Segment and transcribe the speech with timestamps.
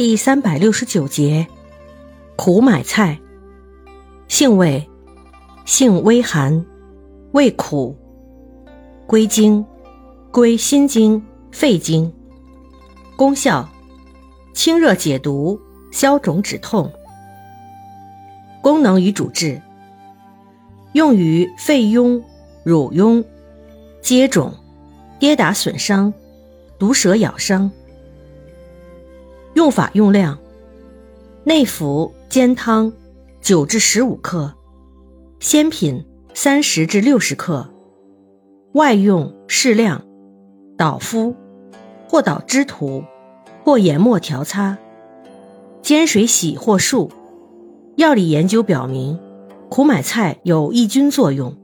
[0.00, 1.46] 第三百六十九节，
[2.34, 3.20] 苦买菜，
[4.28, 4.88] 性味，
[5.66, 6.64] 性微寒，
[7.32, 7.94] 味苦，
[9.06, 9.62] 归经，
[10.30, 12.10] 归心经、肺经。
[13.14, 13.68] 功效，
[14.54, 15.60] 清热解毒，
[15.92, 16.90] 消肿止痛。
[18.62, 19.60] 功能与主治，
[20.94, 22.22] 用于肺痈、
[22.64, 23.22] 乳痈、
[24.00, 24.50] 疖肿、
[25.18, 26.10] 跌打损伤、
[26.78, 27.70] 毒蛇咬伤。
[29.54, 30.38] 用法用量：
[31.42, 32.92] 内服煎汤，
[33.40, 34.52] 九至十五克；
[35.40, 36.04] 鲜品
[36.34, 37.66] 三十至六十克；
[38.74, 40.04] 外用适量，
[40.78, 41.34] 捣敷，
[42.08, 43.02] 或捣汁涂，
[43.64, 44.78] 或研末调擦，
[45.82, 47.10] 煎水洗或漱。
[47.96, 49.18] 药理研究表明，
[49.68, 51.56] 苦买菜有抑菌作用。